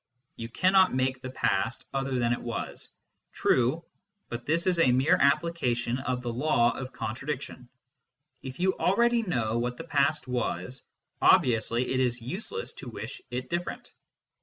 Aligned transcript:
You 0.35 0.49
cannot 0.49 0.95
make 0.95 1.21
the 1.21 1.29
past 1.29 1.85
other 1.93 2.17
than 2.17 2.33
it 2.33 2.41
was 2.41 2.89
true, 3.33 3.85
but 4.29 4.47
this 4.47 4.65
is 4.65 4.79
a 4.79 4.91
mere 4.91 5.15
application 5.21 5.99
of 5.99 6.23
the 6.23 6.33
law 6.33 6.71
of 6.75 6.91
contradiction. 6.91 7.69
If 8.41 8.59
you 8.59 8.73
already 8.79 9.21
know 9.21 9.59
what 9.59 9.77
the 9.77 9.83
past 9.83 10.27
was, 10.27 10.83
obviously 11.21 11.93
it 11.93 11.99
is 11.99 12.19
use 12.19 12.51
less 12.51 12.73
to 12.81 12.89
wish 12.89 13.21
it 13.29 13.47
different. 13.51 13.91